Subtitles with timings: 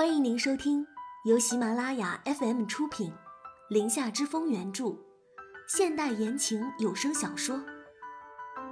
[0.00, 0.86] 欢迎您收听
[1.26, 3.10] 由喜马拉雅 FM 出品，
[3.68, 4.96] 《林下之风》原著，
[5.68, 7.54] 现代言情有声小说《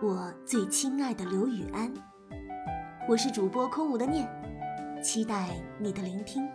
[0.00, 1.94] 我最亲爱的刘雨安》。
[3.06, 4.26] 我是主播空无的念，
[5.04, 6.48] 期待你的聆听。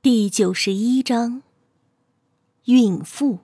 [0.00, 1.42] 第九十一章，
[2.64, 3.40] 孕妇。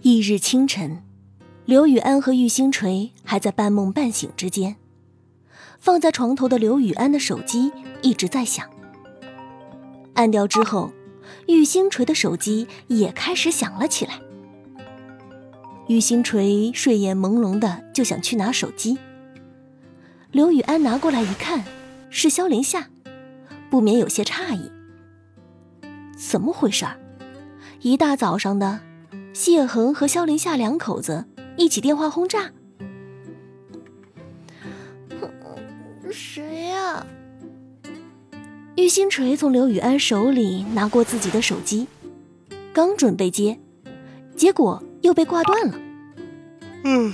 [0.00, 1.04] 翌日清晨，
[1.64, 4.76] 刘雨安和玉星锤还在半梦半醒之间。
[5.78, 7.72] 放在床头的刘雨安的手机
[8.02, 8.68] 一直在响，
[10.14, 10.92] 按掉之后，
[11.48, 14.20] 玉星锤的手机也开始响了起来。
[15.88, 18.98] 玉星锤睡眼朦胧的就想去拿手机，
[20.30, 21.64] 刘雨安拿过来一看，
[22.10, 22.88] 是萧凌夏。
[23.70, 24.70] 不免有些诧异，
[26.16, 27.00] 怎么回事儿？
[27.80, 28.80] 一大早上的，
[29.32, 31.24] 谢恒和萧凌夏两口子
[31.56, 32.50] 一起电话轰炸。
[36.10, 37.06] 谁呀？
[38.76, 41.86] 玉星锤从刘雨安手里拿过自己的手机，
[42.72, 43.58] 刚准备接，
[44.34, 45.78] 结果又被挂断了。
[46.84, 47.12] 嗯，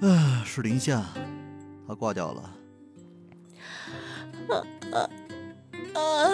[0.00, 1.04] 啊，是林夏，
[1.86, 2.54] 他挂掉了。
[4.48, 5.10] 啊啊！
[5.94, 6.30] 啊！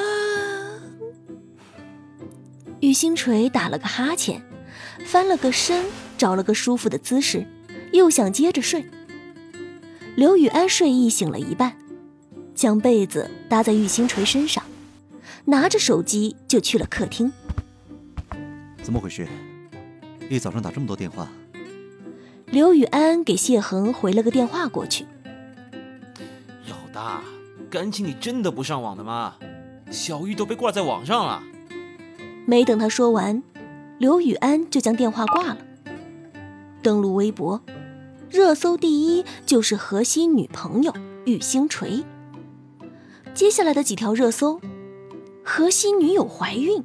[2.80, 4.42] 玉星锤打了个哈欠，
[5.06, 5.84] 翻了个身，
[6.16, 7.46] 找了个舒服的姿势，
[7.92, 8.84] 又想接着睡。
[10.14, 11.76] 刘雨安睡意醒了一半，
[12.54, 14.62] 将被子搭在玉星锤身上，
[15.46, 17.32] 拿着手机就去了客厅。
[18.82, 19.26] 怎么回事？
[20.28, 21.28] 一早上打这么多电话？
[22.46, 25.06] 刘雨安给谢恒回了个电话过去。
[26.68, 27.22] 老大，
[27.70, 29.36] 感情你真的不上网的吗？
[29.90, 31.42] 小玉都被挂在网上了。
[32.46, 33.42] 没等他说完，
[33.98, 35.58] 刘雨安就将电话挂了。
[36.82, 37.60] 登录微博，
[38.28, 40.92] 热搜第一就是何西女朋友
[41.24, 42.04] 玉星锤。
[43.32, 44.60] 接下来的几条热搜，
[45.44, 46.82] 何西女友怀孕，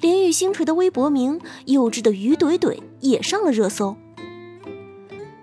[0.00, 3.96] 连玉星锤的微博名幼稚的鱼怼怼也上了热搜。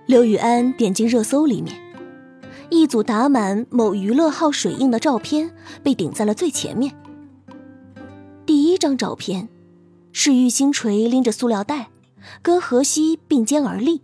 [0.06, 1.81] 刘雨安点进热搜里面。
[2.69, 6.95] 一组打满某娱乐号水印的照片被顶在了最前面。
[8.47, 9.47] 第一张照片
[10.11, 11.89] 是玉星锤拎着塑料袋，
[12.41, 14.01] 跟何西并肩而立，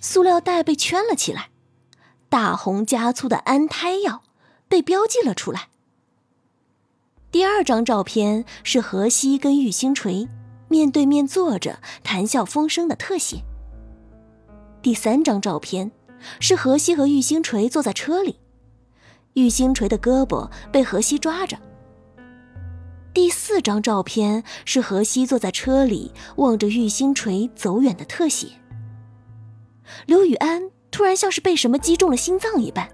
[0.00, 1.50] 塑料袋被圈了起来，
[2.28, 4.22] 大红加粗的安胎药
[4.68, 5.68] 被标记了出来。
[7.30, 10.28] 第二张照片是何西跟玉星锤
[10.68, 13.42] 面对面坐着谈笑风生的特写。
[14.80, 15.92] 第三张照片。
[16.38, 18.38] 是何西和玉星锤坐在车里，
[19.32, 21.58] 玉星锤的胳膊被何西抓着。
[23.14, 28.48] 第四张照片是何西坐在车里望着玉星锤走远的特写。
[30.06, 32.88] 刘雨安突然像是被什么击中了心脏一般，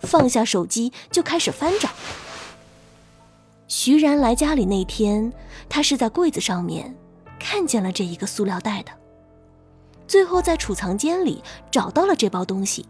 [0.00, 1.90] 放下手机就开始翻找。
[3.68, 5.30] 徐然来家里那天，
[5.68, 6.96] 他是在柜子上面
[7.38, 8.92] 看见了这一个塑料袋的。
[10.08, 12.86] 最后在储藏间里找到了这包东西。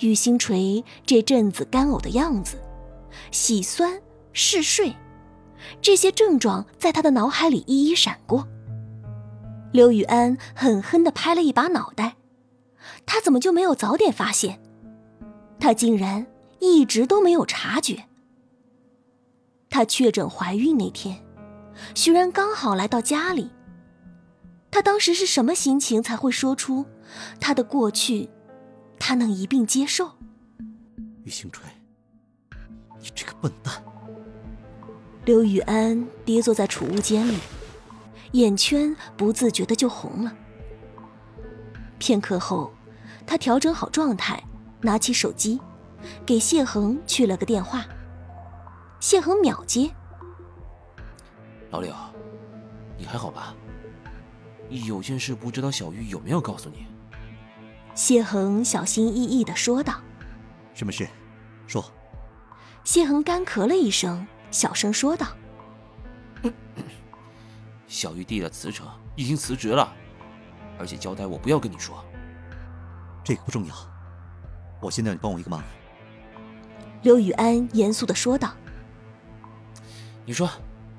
[0.00, 2.58] 玉星锤这阵子干呕的样子，
[3.30, 4.00] 喜酸、
[4.32, 4.94] 嗜睡，
[5.80, 8.48] 这些症状在他的脑海里一一闪过。
[9.72, 12.16] 刘雨安狠狠地拍了一把脑袋，
[13.06, 14.60] 他怎么就没有早点发现？
[15.58, 16.26] 他竟然
[16.58, 18.04] 一直都没有察觉。
[19.70, 21.24] 他确诊怀孕那天，
[21.94, 23.50] 徐然刚好来到家里。
[24.70, 26.86] 他当时是什么心情才会说出
[27.38, 28.28] 他的过去？
[28.98, 30.12] 他能一并接受？
[31.24, 31.64] 于星锤，
[33.00, 33.82] 你这个笨蛋！
[35.24, 37.38] 刘雨安跌坐在储物间里，
[38.32, 40.32] 眼圈不自觉的就红了。
[41.98, 42.72] 片刻后，
[43.24, 44.42] 他调整好状态，
[44.80, 45.60] 拿起手机，
[46.26, 47.84] 给谢恒去了个电话。
[48.98, 49.88] 谢恒秒接
[51.70, 51.94] ：“老柳，
[52.98, 53.54] 你还好吧？”
[54.68, 56.86] 有件事不知道小玉有没有告诉你？
[57.94, 60.00] 谢恒小心翼翼的说道
[60.74, 61.06] ：“什么事？
[61.68, 61.84] 说。”
[62.82, 65.26] 谢恒干咳了一声，小声说道
[67.88, 69.92] ：“小玉递了辞呈，已经辞职了，
[70.78, 72.04] 而且交代我不要跟你说。
[73.24, 73.74] 这个不重要，
[74.80, 75.60] 我现在要你帮我一个忙。”
[77.02, 78.54] 刘雨安严肃的说道
[80.24, 80.48] ：“你说，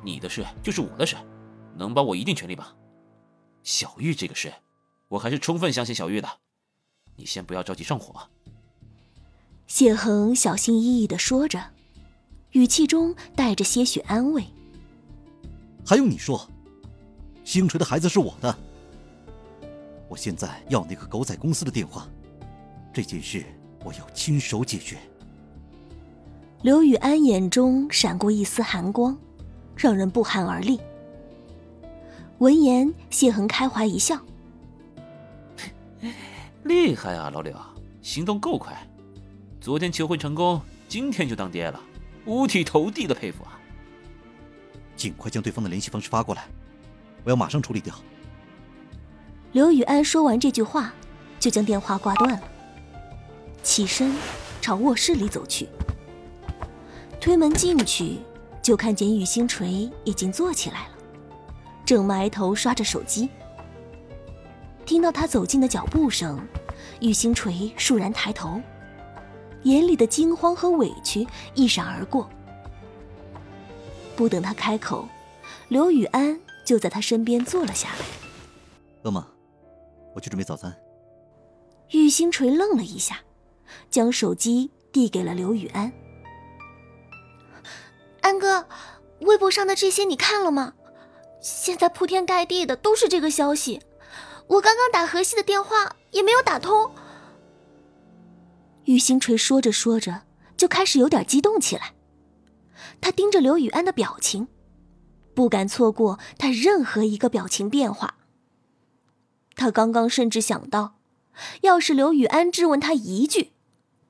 [0.03, 1.15] 你的事就是我的事，
[1.77, 2.67] 能帮我一定全力帮。”
[3.63, 4.51] 小玉这个事，
[5.07, 6.27] 我还是充分相信小玉的。
[7.15, 8.29] 你先不要着急上火。
[9.67, 11.72] 谢恒小心翼翼的说着，
[12.53, 14.43] 语气中带着些许安慰。
[15.85, 16.47] 还用你说？
[17.43, 18.55] 星锤的孩子是我的。
[20.07, 22.07] 我现在要那个狗仔公司的电话，
[22.93, 23.43] 这件事
[23.83, 24.97] 我要亲手解决。
[26.61, 29.17] 刘宇安眼中闪过一丝寒光，
[29.75, 30.79] 让人不寒而栗。
[32.37, 34.17] 闻言，谢恒开怀一笑
[36.63, 37.57] ：“厉害啊，老柳，
[38.01, 38.87] 行动够快。
[39.59, 41.79] 昨天求婚成功，今天就当爹了，
[42.25, 43.59] 五体投地的佩服啊！
[44.95, 46.45] 尽快将对方的联系方式发过来，
[47.23, 47.93] 我要马上处理掉。”
[49.51, 50.93] 刘雨安说完这句话，
[51.39, 52.41] 就将电话挂断了，
[53.61, 54.15] 起身
[54.61, 55.67] 朝卧室里走去。
[57.19, 58.19] 推门进去，
[58.61, 60.89] 就看见玉星锤已经坐起来了。
[61.85, 63.29] 正埋头刷着手机，
[64.85, 66.39] 听到他走近的脚步声，
[66.99, 68.61] 玉星锤倏然抬头，
[69.63, 72.29] 眼里的惊慌和委屈一闪而过。
[74.15, 75.07] 不等他开口，
[75.69, 78.05] 刘宇安就在他身边坐了下来。
[79.03, 79.27] 饿吗？
[80.15, 80.75] 我去准备早餐。
[81.91, 83.19] 玉星锤愣了一下，
[83.89, 85.91] 将手机递给了刘宇安。
[88.21, 88.67] 安哥，
[89.21, 90.73] 微博上的这些你看了吗？
[91.41, 93.81] 现在铺天盖地的都是这个消息，
[94.47, 96.89] 我刚刚打河西的电话也没有打通。
[98.85, 100.23] 玉星锤说着说着
[100.57, 101.93] 就开始有点激动起来，
[103.01, 104.47] 他盯着刘雨安的表情，
[105.33, 108.17] 不敢错过他任何一个表情变化。
[109.55, 110.99] 他刚刚甚至想到，
[111.61, 113.53] 要是刘雨安质问他一句，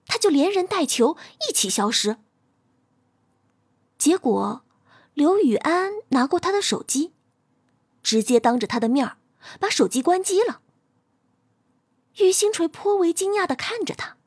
[0.05, 1.17] 他就连人带球
[1.49, 2.17] 一起消失。
[3.97, 4.63] 结果，
[5.13, 7.13] 刘雨安拿过他的手机。
[8.03, 9.15] 直接当着他的面
[9.61, 10.59] 把手机关机了。
[12.17, 14.17] 玉星锤颇为惊讶的看着他，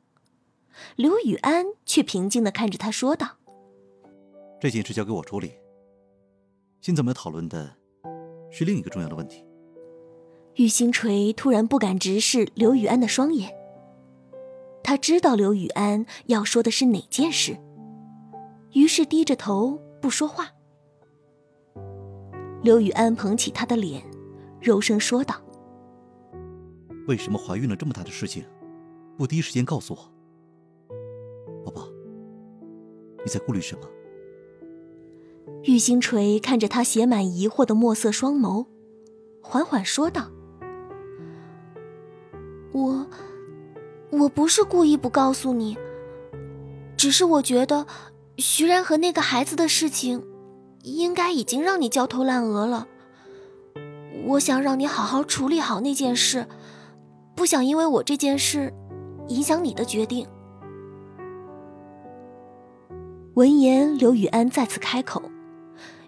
[0.95, 3.37] 刘雨安却平静的看着他说道
[4.59, 5.51] ：“这件事交给我处理。
[6.81, 7.75] 现在我们要讨论的
[8.51, 9.43] 是另一个重要的问题。”
[10.55, 13.53] 玉星锤突然不敢直视刘雨安的双眼，
[14.83, 17.57] 他知道刘雨安要说的是哪件事，
[18.73, 20.49] 于是低着头不说话。
[22.63, 24.01] 刘雨安捧起他的脸，
[24.59, 25.35] 柔声说道
[27.07, 28.43] ：“为什么怀孕了这么大的事情，
[29.15, 30.11] 不第一时间告诉我？
[33.27, 33.81] 你在顾虑什么？”
[35.63, 38.67] 玉星锤看着他写满疑惑的墨色双眸，
[39.41, 40.31] 缓缓说道
[42.71, 43.05] ：“我，
[44.11, 45.77] 我不是故意不告诉你，
[46.95, 47.85] 只是我觉得
[48.37, 50.23] 徐然和那个孩子的事情。”
[50.83, 52.87] 应该已经让你焦头烂额了。
[54.25, 56.47] 我想让你好好处理好那件事，
[57.35, 58.73] 不想因为我这件事
[59.27, 60.25] 影响你的决定。
[63.37, 65.21] 闻言，刘宇安再次开口，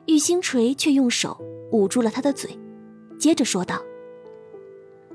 [0.08, 1.40] 玉星锤却用手
[1.72, 2.58] 捂住了他的嘴，
[3.20, 3.84] 接着说道：“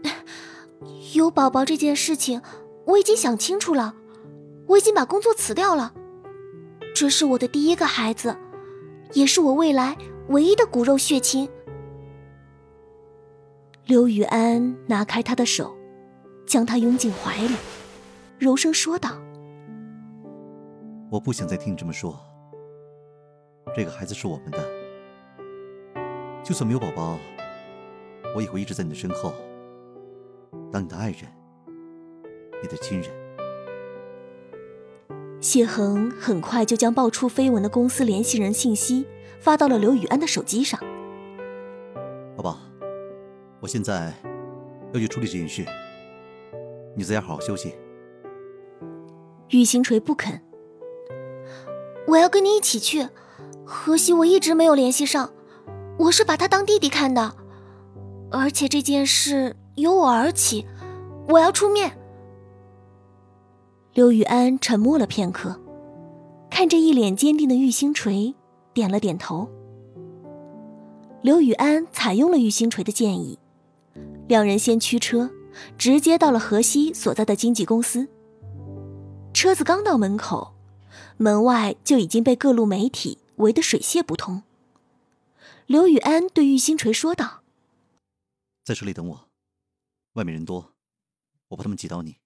[1.17, 2.41] 有宝宝这件事情，
[2.85, 3.97] 我已经想清楚了，
[4.69, 5.93] 我已经把工作辞掉了，
[6.95, 8.37] 这是我的第一个孩子。”
[9.13, 9.97] 也是我未来
[10.29, 11.49] 唯一的骨肉血亲。
[13.87, 15.77] 刘宇安拿开他的手，
[16.47, 17.57] 将他拥进怀里，
[18.39, 19.21] 柔声说道
[21.15, 22.19] ：“我不想再听你这么说。
[23.73, 24.59] 这个孩子是我们的，
[26.43, 27.17] 就算没有宝宝，
[28.35, 29.33] 我也会一直在你的身后，
[30.73, 31.21] 当你的爱人，
[32.61, 33.09] 你的亲人。”
[35.41, 39.06] 谢恒很快就将爆出绯闻的公司联系人信息
[39.39, 40.81] 发到了刘宇安的手机上。
[42.37, 42.59] 宝宝，
[43.61, 44.13] 我现在
[44.93, 45.65] 要去处理这件事，
[46.97, 47.73] 你在家好好休息。
[49.51, 50.41] 玉星锤不肯，
[52.06, 53.08] 我要跟你一起去。
[53.65, 55.31] 何西我一直没有联系上，
[55.99, 57.34] 我是把他当弟弟看的，
[58.31, 60.67] 而且这件事由我而起，
[61.29, 61.96] 我要出面。
[63.94, 65.58] 刘宇安沉默了片刻，
[66.51, 68.34] 看着一脸坚定的玉星锤，
[68.75, 69.49] 点了点头。
[71.23, 73.39] 刘宇安采用了玉星锤的建议，
[74.29, 75.31] 两人先驱车，
[75.79, 78.06] 直接到了河西所在的经纪公司。
[79.32, 80.54] 车子刚到门口，
[81.17, 84.43] 门外就已经被各路媒体围得水泄不通。
[85.67, 87.43] 刘宇安对玉星锤说道
[88.65, 89.29] ：“在车里等我，
[90.15, 90.73] 外面人多，
[91.49, 92.17] 我怕他们挤到你。”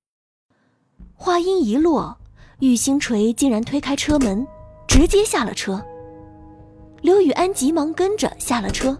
[1.14, 2.18] 话音一落，
[2.60, 4.46] 玉星锤竟然推开车门，
[4.88, 5.84] 直接下了车。
[7.02, 8.98] 刘宇安急忙跟着下了车，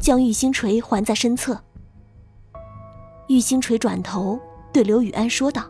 [0.00, 1.60] 将玉星锤环在身侧。
[3.26, 4.38] 玉星锤转头
[4.72, 5.68] 对刘宇安说道：“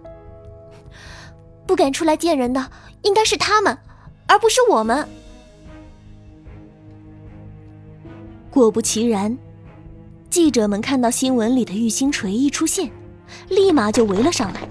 [1.66, 2.70] 不敢出来见人的，
[3.04, 3.78] 应该是他们，
[4.26, 5.08] 而不是我们。”
[8.50, 9.36] 果不其然，
[10.28, 12.90] 记者们看到新闻里的玉星锤一出现，
[13.48, 14.68] 立马就围了上来。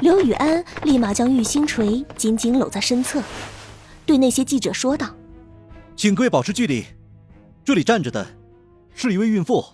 [0.00, 3.22] 刘雨安立马将玉星锤紧紧搂在身侧，
[4.06, 5.08] 对那些记者说道
[5.96, 6.84] ：“请各位保持距离，
[7.64, 8.26] 这里站着的
[8.94, 9.64] 是一位孕妇。”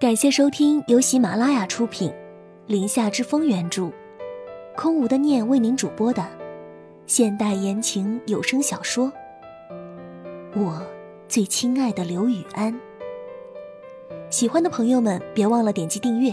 [0.00, 2.10] 感谢收听由喜马拉雅出品，
[2.66, 3.90] 《林下之风》原著，
[4.80, 6.24] 空无的念为您主播的
[7.04, 9.10] 现代言情有声小说
[10.54, 10.80] 《我
[11.26, 12.72] 最亲爱的刘雨安》。
[14.30, 16.32] 喜欢的朋友们别忘了点击订阅。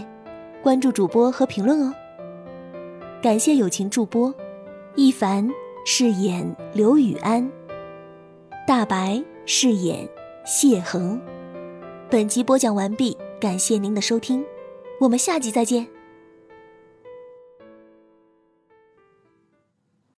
[0.62, 1.92] 关注主播和评论哦！
[3.20, 4.32] 感谢友情助播，
[4.94, 5.50] 一凡
[5.84, 7.50] 饰演刘雨安，
[8.64, 10.08] 大白饰演
[10.44, 11.20] 谢恒。
[12.08, 14.44] 本集播讲完毕，感谢您的收听，
[15.00, 15.95] 我们下集再见。